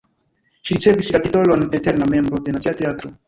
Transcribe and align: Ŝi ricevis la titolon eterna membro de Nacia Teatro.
Ŝi 0.69 0.77
ricevis 0.77 1.11
la 1.17 1.21
titolon 1.27 1.67
eterna 1.81 2.09
membro 2.17 2.41
de 2.49 2.57
Nacia 2.57 2.75
Teatro. 2.81 3.13